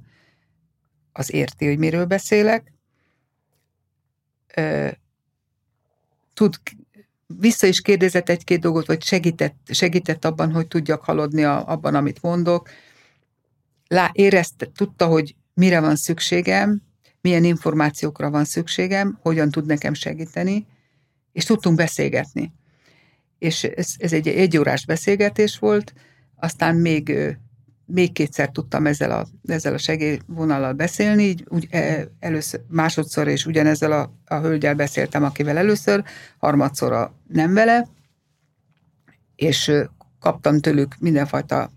[1.13, 2.73] az érti, hogy miről beszélek,
[6.35, 6.55] tud
[7.27, 12.23] vissza is kérdezett egy-két dolgot, vagy segített, segített abban, hogy tudjak haladni a, abban, amit
[12.23, 12.69] mondok.
[13.89, 16.83] Lá, érezte, tudta, hogy mire van szükségem,
[17.21, 20.67] milyen információkra van szükségem, hogyan tud nekem segíteni,
[21.33, 22.53] és tudtunk beszélgetni.
[23.39, 25.93] És ez, ez egy egyórás beszélgetés volt,
[26.37, 27.13] aztán még
[27.93, 33.47] még kétszer tudtam ezzel a, ezzel a segélyvonallal beszélni, így úgy e, először, másodszor és
[33.47, 36.05] ugyanezzel a, a hölgyel beszéltem, akivel először,
[36.39, 37.87] harmadszor a nem vele,
[39.37, 39.73] és
[40.21, 41.71] kaptam tőlük mindenfajta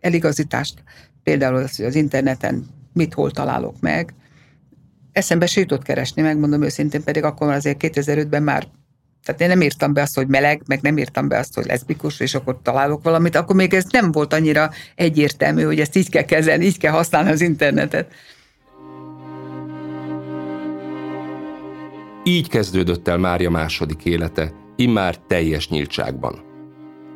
[0.00, 0.82] eligazítást,
[1.22, 4.14] például az, hogy az interneten mit hol találok meg.
[5.12, 8.66] Eszembe se jutott keresni, megmondom őszintén, pedig akkor azért 2005-ben már
[9.26, 12.20] tehát én nem írtam be azt, hogy meleg, meg nem írtam be azt, hogy leszbikus,
[12.20, 16.22] és akkor találok valamit, akkor még ez nem volt annyira egyértelmű, hogy ezt így kell
[16.22, 18.12] kezelni, így kell használni az internetet.
[22.24, 26.44] Így kezdődött el Mária második élete, immár teljes nyíltságban.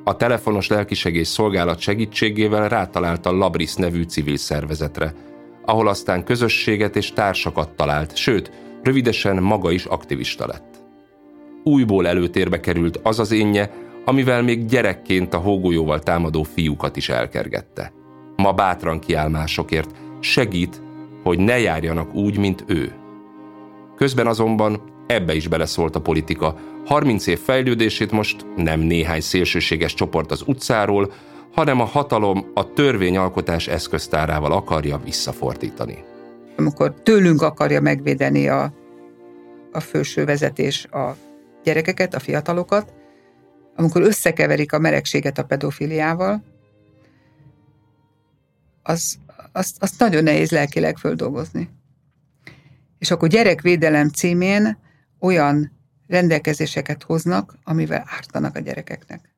[0.04, 5.14] A telefonos lelkisegész szolgálat segítségével rátalált a Labris nevű civil szervezetre,
[5.64, 8.50] ahol aztán közösséget és társakat talált, sőt,
[8.82, 10.79] rövidesen maga is aktivista lett.
[11.64, 13.70] Újból előtérbe került az az énje,
[14.04, 17.92] amivel még gyerekként a hógolyóval támadó fiúkat is elkergette.
[18.36, 20.82] Ma bátran kiáll másokért, segít,
[21.22, 22.92] hogy ne járjanak úgy, mint ő.
[23.96, 26.56] Közben azonban ebbe is beleszólt a politika.
[26.86, 31.12] 30 év fejlődését most nem néhány szélsőséges csoport az utcáról,
[31.52, 36.04] hanem a hatalom a törvényalkotás eszköztárával akarja visszafordítani.
[36.56, 38.72] Amikor tőlünk akarja megvédeni a,
[39.72, 41.16] a főső vezetés a
[41.62, 42.92] gyerekeket, a fiatalokat,
[43.76, 46.44] amikor összekeverik a melegséget a pedofiliával,
[48.82, 49.18] az,
[49.52, 51.70] azt, azt nagyon nehéz lelkileg földolgozni.
[52.98, 54.78] És akkor gyerekvédelem címén
[55.18, 59.34] olyan rendelkezéseket hoznak, amivel ártanak a gyerekeknek.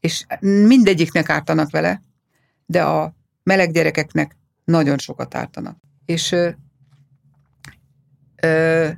[0.00, 2.02] És mindegyiknek ártanak vele,
[2.66, 5.76] de a meleg gyerekeknek nagyon sokat ártanak.
[6.04, 6.36] És
[8.42, 8.88] ö,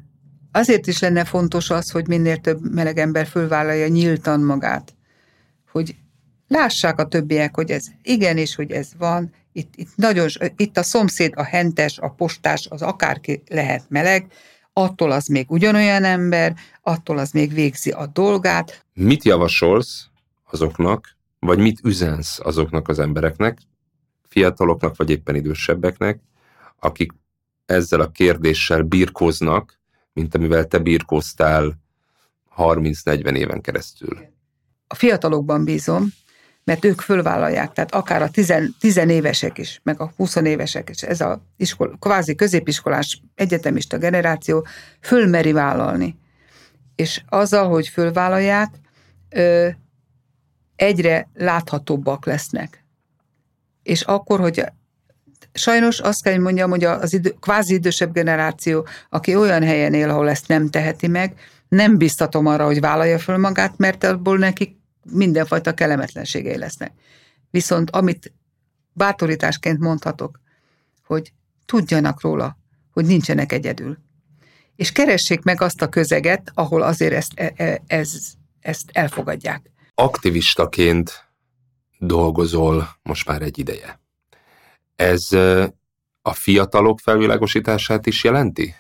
[0.56, 4.94] azért is lenne fontos az, hogy minél több meleg ember fölvállalja nyíltan magát,
[5.70, 5.94] hogy
[6.48, 11.32] lássák a többiek, hogy ez igenis, hogy ez van, itt, itt, nagyon, itt a szomszéd,
[11.36, 14.26] a hentes, a postás, az akárki lehet meleg,
[14.72, 18.84] attól az még ugyanolyan ember, attól az még végzi a dolgát.
[18.94, 20.06] Mit javasolsz
[20.50, 23.58] azoknak, vagy mit üzensz azoknak az embereknek,
[24.28, 26.20] fiataloknak, vagy éppen idősebbeknek,
[26.80, 27.12] akik
[27.66, 29.78] ezzel a kérdéssel birkoznak,
[30.16, 31.78] mint amivel te birkoztál
[32.56, 34.18] 30-40 éven keresztül?
[34.86, 36.08] A fiatalokban bízom,
[36.64, 41.42] mert ők fölvállalják, tehát akár a tizen, tizenévesek is, meg a huszonévesek is, ez a
[41.56, 44.66] iskol, kvázi középiskolás egyetemista generáció
[45.00, 46.18] fölmeri vállalni.
[46.94, 48.74] És azzal, hogy fölvállalják,
[49.28, 49.68] ö,
[50.76, 52.84] egyre láthatóbbak lesznek.
[53.82, 54.64] És akkor, hogy
[55.52, 60.10] sajnos azt kell, hogy mondjam, hogy az idő, kvázi idősebb generáció, aki olyan helyen él,
[60.10, 61.34] ahol ezt nem teheti meg,
[61.68, 64.76] nem biztatom arra, hogy vállalja föl magát, mert abból nekik
[65.10, 66.92] mindenfajta kellemetlenségei lesznek.
[67.50, 68.32] Viszont amit
[68.92, 70.40] bátorításként mondhatok,
[71.06, 71.32] hogy
[71.66, 72.58] tudjanak róla,
[72.92, 73.98] hogy nincsenek egyedül.
[74.76, 78.12] És keressék meg azt a közeget, ahol azért ezt, e, e, ez,
[78.60, 79.70] ezt elfogadják.
[79.94, 81.24] Aktivistaként
[81.98, 84.00] dolgozol most már egy ideje.
[84.96, 85.32] Ez
[86.22, 88.74] a fiatalok felvilágosítását is jelenti?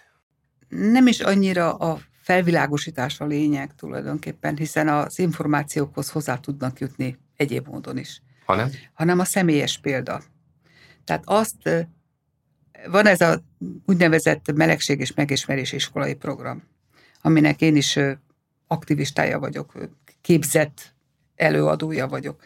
[0.68, 7.66] Nem is annyira a felvilágosítás a lényeg tulajdonképpen, hiszen az információkhoz hozzá tudnak jutni egyéb
[7.66, 8.22] módon is.
[8.44, 8.70] Hanem?
[8.92, 10.22] Hanem a személyes példa.
[11.04, 11.86] Tehát azt,
[12.90, 13.42] van ez a
[13.86, 16.62] úgynevezett melegség és megismerés iskolai program,
[17.20, 17.98] aminek én is
[18.66, 19.72] aktivistája vagyok,
[20.20, 20.94] képzett
[21.34, 22.42] előadója vagyok.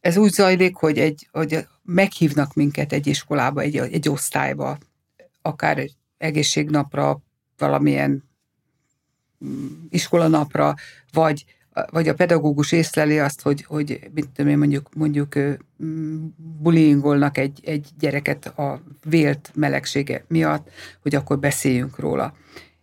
[0.00, 4.78] Ez úgy zajlik, hogy, egy, hogy meghívnak minket egy iskolába, egy, egy osztályba,
[5.42, 7.22] akár egészségnapra,
[7.58, 8.24] valamilyen
[9.44, 10.74] mm, iskolanapra,
[11.12, 11.44] vagy,
[11.90, 15.38] vagy a pedagógus észleli azt, hogy, hogy mit tudom én, mondjuk, mondjuk
[15.84, 20.70] mm, bullyingolnak egy, egy gyereket a vélt melegsége miatt,
[21.02, 22.34] hogy akkor beszéljünk róla.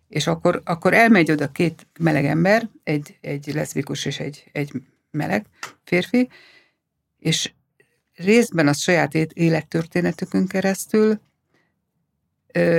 [0.07, 4.71] És akkor, akkor elmegy oda két meleg ember, egy, egy leszbikus és egy, egy
[5.11, 5.45] meleg
[5.83, 6.29] férfi,
[7.19, 7.51] és
[8.15, 11.19] részben a saját élettörténetükön keresztül,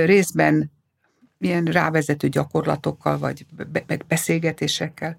[0.05, 0.71] részben
[1.39, 3.45] ilyen rávezető gyakorlatokkal, vagy
[3.87, 5.17] meg beszélgetésekkel.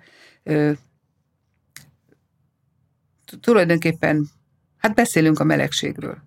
[3.40, 4.28] Tulajdonképpen,
[4.76, 6.18] hát beszélünk a melegségről.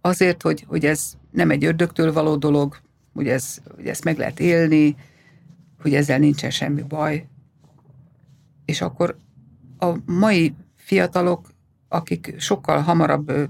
[0.00, 2.80] Azért, hogy, hogy ez nem egy ördögtől való dolog,
[3.12, 4.96] hogy, ez, hogy ezt meg lehet élni,
[5.80, 7.26] hogy ezzel nincsen semmi baj.
[8.64, 9.16] És akkor
[9.78, 11.48] a mai fiatalok,
[11.92, 13.44] akik sokkal hamarabb ö,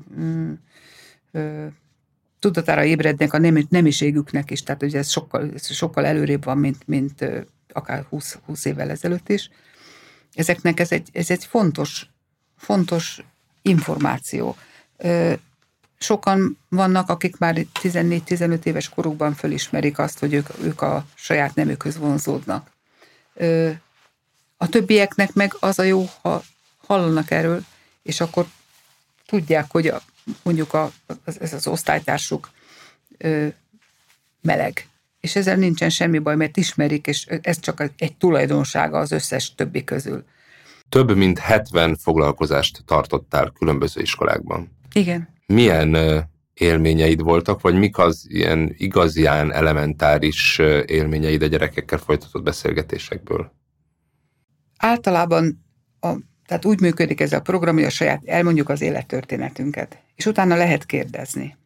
[1.33, 1.67] ö,
[2.39, 6.87] tudatára ébrednek a nem, nemiségüknek is, tehát ugye ez sokkal, ez sokkal előrébb van, mint,
[6.87, 7.25] mint
[7.73, 9.51] akár 20, 20 évvel ezelőtt is.
[10.35, 12.07] Ezeknek ez egy, ez egy fontos,
[12.57, 13.25] fontos
[13.63, 14.57] információ.
[15.99, 21.99] Sokan vannak, akik már 14-15 éves korukban fölismerik azt, hogy ők, ők a saját nemükhöz
[21.99, 22.71] vonzódnak.
[24.57, 26.43] A többieknek meg az a jó, ha
[26.87, 27.65] hallanak erről,
[28.03, 28.47] és akkor
[29.27, 30.03] tudják, hogy a,
[30.43, 30.91] mondjuk a,
[31.25, 32.51] az, ez az osztálytársuk
[33.19, 33.47] ö,
[34.41, 34.87] meleg.
[35.21, 39.85] És ezzel nincsen semmi baj, mert ismerik, és ez csak egy tulajdonsága az összes többi
[39.85, 40.25] közül.
[40.89, 44.77] Több mint 70 foglalkozást tartottál különböző iskolákban.
[44.93, 45.29] Igen.
[45.47, 45.97] Milyen
[46.55, 53.53] élményeid voltak, vagy mik az ilyen igazián elementáris élményeid a gyerekekkel folytatott beszélgetésekből?
[54.77, 55.65] Általában
[56.01, 56.13] a,
[56.53, 60.87] tehát úgy működik ez a program, hogy a saját elmondjuk az élettörténetünket, és utána lehet
[60.87, 61.57] kérdezni.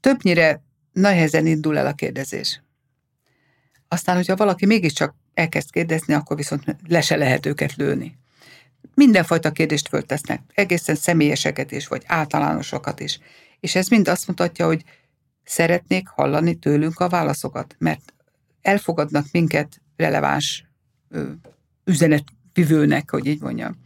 [0.00, 2.62] Többnyire nehezen indul el a kérdezés.
[3.88, 8.18] Aztán, hogyha valaki mégiscsak elkezd kérdezni, akkor viszont le se lehet őket lőni.
[8.94, 13.18] Mindenfajta kérdést föltesznek, egészen személyeseket is, vagy általánosokat is.
[13.60, 14.84] És ez mind azt mutatja, hogy
[15.44, 18.14] szeretnék hallani tőlünk a válaszokat, mert
[18.62, 20.64] elfogadnak minket releváns
[21.08, 21.30] ö,
[22.60, 23.76] üzenetvivőnek, hogy így mondjam.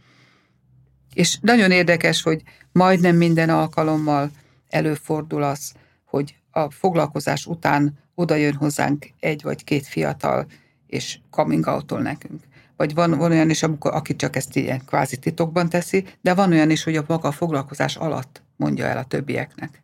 [1.13, 4.31] És nagyon érdekes, hogy majdnem minden alkalommal
[4.69, 5.73] előfordul az,
[6.05, 10.45] hogy a foglalkozás után oda jön hozzánk egy vagy két fiatal,
[10.87, 12.43] és coming out nekünk.
[12.77, 16.51] Vagy van, van olyan is, amikor, aki csak ezt ilyen kvázi titokban teszi, de van
[16.51, 19.83] olyan is, hogy a maga a foglalkozás alatt mondja el a többieknek.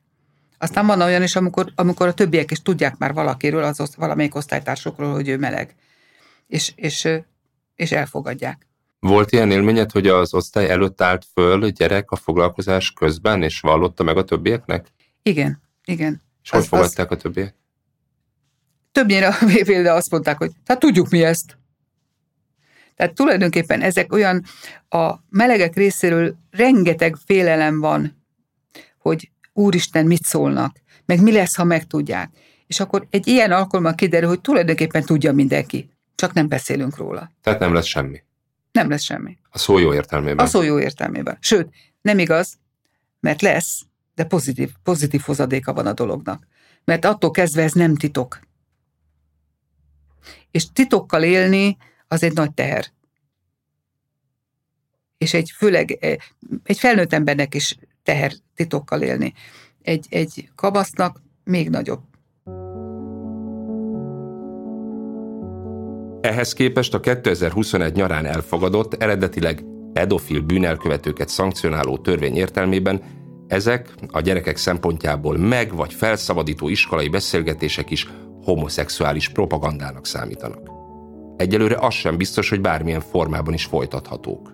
[0.57, 5.13] Aztán van olyan is, amikor, amikor a többiek is tudják már valakiről, az valamelyik osztálytársokról,
[5.13, 5.75] hogy ő meleg.
[6.47, 7.07] És, és,
[7.75, 8.70] és elfogadják.
[9.07, 14.03] Volt ilyen élményed, hogy az osztály előtt állt föl gyerek a foglalkozás közben, és vallotta
[14.03, 14.87] meg a többieknek?
[15.23, 16.21] Igen, igen.
[16.43, 17.17] És az, hogy fogadták az...
[17.17, 17.55] a többiek?
[18.91, 21.57] Többnyire a például azt mondták, hogy hát tudjuk mi ezt.
[22.95, 24.43] Tehát tulajdonképpen ezek olyan,
[24.89, 28.25] a melegek részéről rengeteg félelem van,
[28.97, 32.29] hogy Úristen mit szólnak, meg mi lesz, ha megtudják.
[32.67, 37.31] És akkor egy ilyen alkalommal kiderül, hogy tulajdonképpen tudja mindenki, csak nem beszélünk róla.
[37.41, 38.23] Tehát nem lesz semmi.
[38.71, 39.37] Nem lesz semmi.
[39.49, 40.45] A szó jó értelmében.
[40.45, 41.37] A szó jó értelmében.
[41.39, 41.69] Sőt,
[42.01, 42.57] nem igaz,
[43.19, 43.81] mert lesz,
[44.15, 46.47] de pozitív, pozitív hozadéka van a dolognak.
[46.83, 48.39] Mert attól kezdve ez nem titok.
[50.51, 52.85] És titokkal élni az egy nagy teher.
[55.17, 56.15] És egy főleg eh,
[56.63, 59.33] egy felnőtt embernek is teher titokkal élni.
[59.81, 62.10] Egy, egy kabasznak még nagyobb.
[66.21, 73.01] Ehhez képest a 2021 nyarán elfogadott, eredetileg pedofil bűnelkövetőket szankcionáló törvény értelmében
[73.47, 78.07] ezek a gyerekek szempontjából meg vagy felszabadító iskolai beszélgetések is
[78.43, 80.69] homoszexuális propagandának számítanak.
[81.37, 84.53] Egyelőre az sem biztos, hogy bármilyen formában is folytathatók.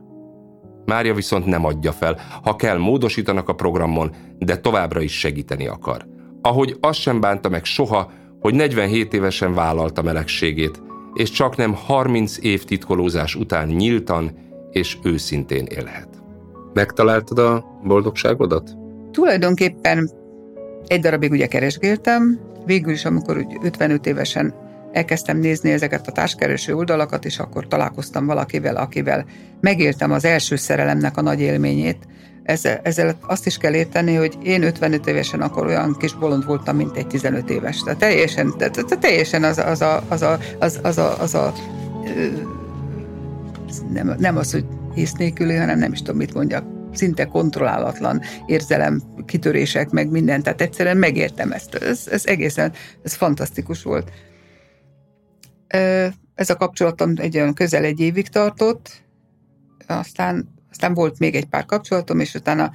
[0.85, 6.05] Mária viszont nem adja fel, ha kell módosítanak a programon, de továbbra is segíteni akar.
[6.41, 10.81] Ahogy azt sem bánta meg soha, hogy 47 évesen vállalta melegségét,
[11.17, 14.31] és csak nem 30 év titkolózás után nyíltan
[14.71, 16.07] és őszintén élhet.
[16.73, 18.77] Megtaláltad a boldogságodat?
[19.11, 20.09] Tulajdonképpen
[20.87, 24.53] egy darabig ugye keresgéltem, végül is, amikor 55 évesen
[24.97, 29.25] elkezdtem nézni ezeket a társkereső oldalakat, és akkor találkoztam valakivel, akivel
[29.61, 31.97] megéltem az első szerelemnek a nagy élményét.
[32.43, 36.75] Ezzel, ezzel azt is kell érteni, hogy én 55 évesen akkor olyan kis bolond voltam,
[36.75, 37.83] mint egy 15 éves.
[37.83, 41.53] Tehát teljesen, tehát teljesen az, az, a, az, a, az, az, a, az a
[43.93, 49.01] nem, nem az, hogy ész nélküli, hanem nem is tudom, mit mondjak, szinte kontrollálatlan érzelem,
[49.25, 51.75] kitörések, meg minden, tehát egyszerűen megértem ezt.
[51.75, 52.71] Ez, ez egészen,
[53.03, 54.11] ez fantasztikus volt.
[56.35, 59.03] Ez a kapcsolatom egy olyan közel egy évig tartott,
[59.87, 62.71] aztán, aztán volt még egy pár kapcsolatom, és utána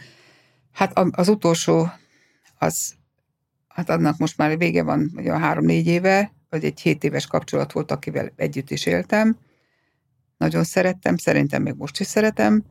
[0.72, 1.88] hát az utolsó,
[2.58, 2.94] az,
[3.68, 7.90] hát annak most már vége van, olyan három-négy éve, vagy egy hét éves kapcsolat volt,
[7.90, 9.38] akivel együtt is éltem.
[10.36, 12.64] Nagyon szerettem, szerintem még most is szeretem.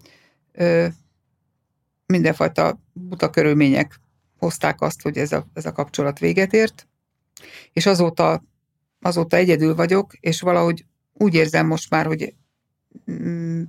[0.52, 0.88] Ö,
[2.06, 4.00] mindenfajta buta körülmények
[4.38, 6.88] hozták azt, hogy ez a, ez a kapcsolat véget ért,
[7.74, 8.44] és azóta
[9.02, 12.36] azóta egyedül vagyok, és valahogy úgy érzem most már, hogy
[13.12, 13.62] mm,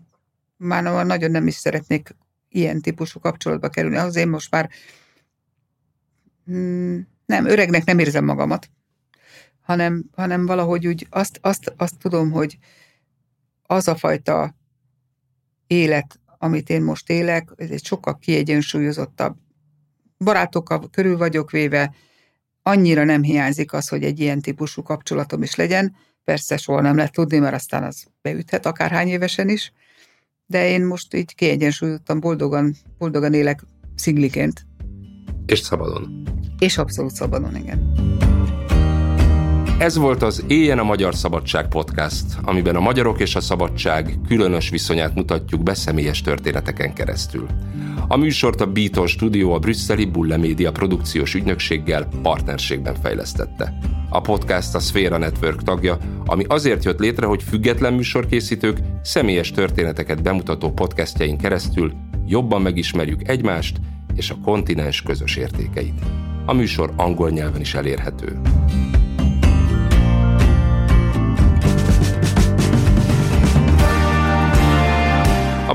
[0.57, 2.16] már nagyon nem is szeretnék
[2.49, 3.97] ilyen típusú kapcsolatba kerülni.
[3.97, 4.70] Az én most már
[6.51, 8.70] mm, nem, öregnek nem érzem magamat,
[9.61, 12.59] hanem, hanem valahogy úgy azt, azt, azt tudom, hogy
[13.62, 14.55] az a fajta
[15.66, 19.37] élet, amit én most élek, ez egy sokkal kiegyensúlyozottabb.
[20.18, 21.95] Barátokkal körül vagyok véve,
[22.62, 25.96] annyira nem hiányzik az, hogy egy ilyen típusú kapcsolatom is legyen.
[26.24, 29.72] Persze soha nem lehet tudni, mert aztán az beüthet akárhány évesen is,
[30.46, 34.66] de én most így kiegyensúlyozottan, boldogan, boldogan élek szingliként.
[35.46, 36.22] És szabadon.
[36.58, 37.92] És abszolút szabadon, igen.
[39.83, 44.68] Ez volt az Éjjen a Magyar Szabadság podcast, amiben a magyarok és a szabadság különös
[44.68, 47.47] viszonyát mutatjuk be személyes történeteken keresztül.
[48.09, 53.78] A műsort a Beaton Studio a brüsszeli Bulle Media produkciós ügynökséggel partnerségben fejlesztette.
[54.11, 60.22] A podcast a Sphere Network tagja, ami azért jött létre, hogy független műsorkészítők személyes történeteket
[60.22, 61.93] bemutató podcastjain keresztül
[62.26, 63.76] jobban megismerjük egymást
[64.14, 66.01] és a kontinens közös értékeit.
[66.47, 68.41] A műsor angol nyelven is elérhető.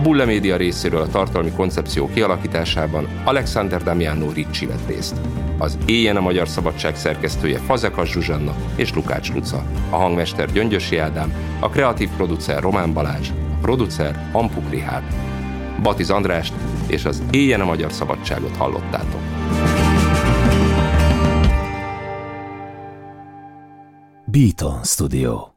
[0.07, 5.15] Bulle Média részéről a tartalmi koncepció kialakításában Alexander Damiano Ricci vett részt.
[5.57, 11.33] Az Éjjen a Magyar Szabadság szerkesztője Fazekas Zsuzsanna és Lukács Luca, a hangmester Gyöngyösi Ádám,
[11.59, 15.13] a kreatív producer Román Balázs, a producer Ampuk Rihárd.
[15.81, 16.53] Batiz Andrást
[16.87, 19.21] és az Éjjen a Magyar Szabadságot hallottátok.
[24.25, 25.56] Beaton Studio